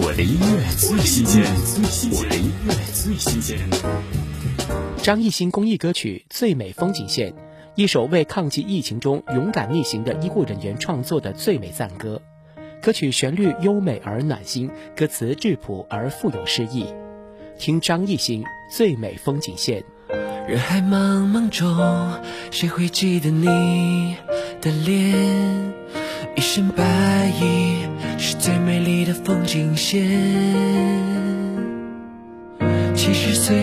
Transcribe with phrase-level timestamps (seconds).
[0.00, 1.42] 我的音乐最新鲜，
[2.12, 3.58] 我的音乐最新鲜。
[5.02, 7.32] 张艺兴公益歌曲《最美风景线》，
[7.74, 12.22] 一首为抗击疫情中勇敢逆行的医护人员创作的最美赞歌。
[12.80, 16.86] 歌曲旋律优美而暖心，歌词质朴而富有诗意。
[17.58, 19.82] 听张艺兴《最美风景线》。
[20.46, 21.76] 人海茫茫中，
[22.52, 24.16] 谁会记得你
[24.60, 25.74] 的脸？
[26.38, 26.84] 一身白
[27.40, 27.82] 衣
[28.16, 30.08] 是最美丽的风景线。
[32.94, 33.56] 其实岁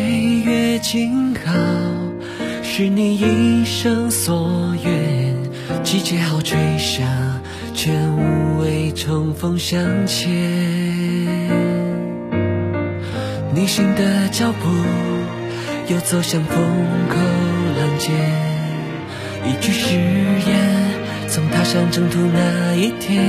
[0.43, 1.53] 月静好，
[2.63, 5.83] 是你一生所愿。
[5.83, 7.07] 季节好吹响，
[7.73, 10.29] 却无畏冲锋向前。
[13.53, 14.67] 逆行的脚步，
[15.87, 16.57] 又走向风
[17.07, 17.15] 口
[17.79, 18.11] 浪尖，
[19.45, 20.64] 一句誓言。
[21.35, 23.21] 从踏上征途那一天，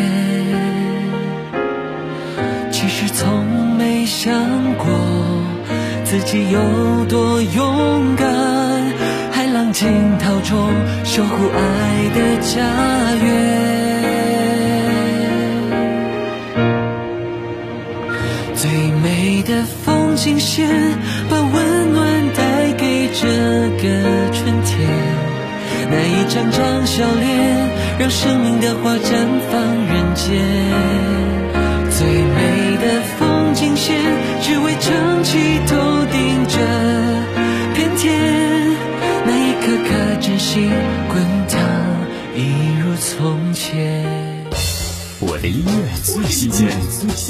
[2.70, 3.44] 其实从
[3.76, 4.32] 没想
[4.74, 4.86] 过
[6.04, 8.24] 自己有多勇敢，
[9.32, 10.70] 海浪惊涛中
[11.02, 12.62] 守护爱的家
[13.24, 13.26] 园。
[18.54, 18.70] 最
[19.02, 20.68] 美的风景线，
[21.28, 23.26] 把温暖带给这
[23.82, 24.86] 个春天。
[25.88, 27.65] 那一张张笑脸，
[27.98, 29.00] 让生命的花绽
[29.50, 30.26] 放人间。
[31.90, 33.98] 最美的风景线，
[34.42, 35.74] 只为撑起头
[36.12, 36.58] 顶这
[37.74, 38.76] 片天。
[39.24, 40.70] 那一颗颗真心
[41.08, 41.58] 滚烫，
[42.34, 44.04] 一如从前。
[45.18, 46.68] 我的音乐最新鲜，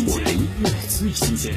[0.08, 1.54] 我的音乐最新鲜。